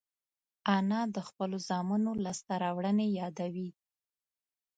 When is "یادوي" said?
3.19-3.69